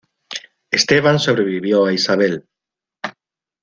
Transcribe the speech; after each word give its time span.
Esteban 0.71 1.19
sobrevivió 1.19 1.85
a 1.85 1.93
Isabel. 1.93 2.47